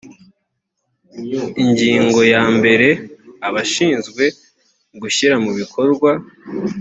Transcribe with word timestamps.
ingingo 1.63 2.19
yambere 2.33 2.89
abashinzwe 3.47 4.23
gushyira 5.01 5.35
mubikorwa 5.43 6.11